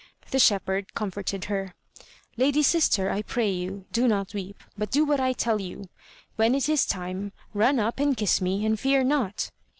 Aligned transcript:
The 0.31 0.39
shepherd 0.39 0.95
comforted 0.95 1.45
her: 1.45 1.75
"Lady 2.35 2.63
sister, 2.63 3.11
I 3.11 3.21
pray 3.21 3.51
you, 3.51 3.85
do 3.91 4.07
not 4.07 4.33
weep, 4.33 4.63
but 4.75 4.89
do 4.89 5.05
what 5.05 5.19
I 5.19 5.31
tell 5.31 5.61
you. 5.61 5.89
When 6.37 6.55
it 6.55 6.67
is 6.67 6.87
time, 6.87 7.33
run 7.53 7.77
up 7.77 7.99
and 7.99 8.17
kiss 8.17 8.41
me, 8.41 8.65
and 8.65 8.79
fear 8.79 9.03
not." 9.03 9.51